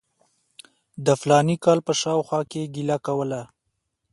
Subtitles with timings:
[1.05, 3.41] د فلاني کال په شاوخوا کې یې ګیله کوله.